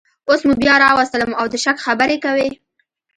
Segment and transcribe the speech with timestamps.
[0.27, 2.49] اوس مو بیا راوستلم او د شک خبرې کوئ